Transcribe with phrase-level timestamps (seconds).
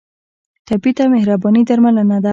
[0.67, 2.29] ټپي ته مهرباني درملنه ده.